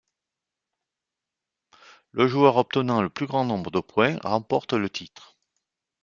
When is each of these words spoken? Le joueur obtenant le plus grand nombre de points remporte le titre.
Le 2.11 2.25
joueur 2.27 2.57
obtenant 2.57 3.03
le 3.03 3.09
plus 3.11 3.27
grand 3.27 3.45
nombre 3.45 3.69
de 3.69 3.81
points 3.81 4.17
remporte 4.23 4.73
le 4.73 4.89
titre. 4.89 5.37